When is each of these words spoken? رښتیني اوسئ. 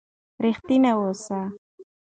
رښتیني 0.43 0.89
اوسئ. 0.97 1.41